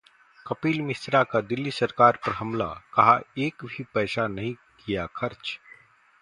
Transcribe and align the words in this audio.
कपिल 0.45 0.81
मिश्रा 0.81 1.23
का 1.23 1.41
दिल्ली 1.41 1.71
सरकार 1.71 2.19
पर 2.25 2.31
हमला, 2.31 2.67
कहा- 2.93 3.21
एक 3.37 3.65
भी 3.65 3.83
पैसा 3.93 4.27
नहीं 4.27 4.53
किया 4.53 5.05
खर्च 5.15 5.59